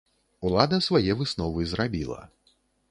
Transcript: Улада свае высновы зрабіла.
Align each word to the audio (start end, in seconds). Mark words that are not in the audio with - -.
Улада 0.49 0.79
свае 0.87 1.11
высновы 1.21 1.69
зрабіла. 1.75 2.21